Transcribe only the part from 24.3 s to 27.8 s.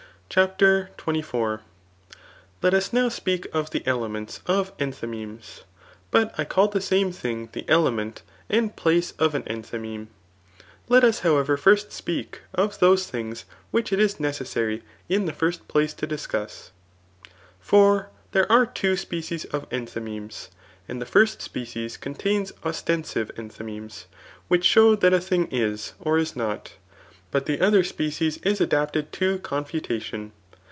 which show that a thing is, or is not; but the